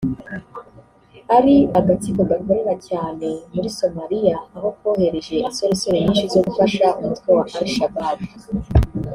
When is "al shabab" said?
7.59-8.19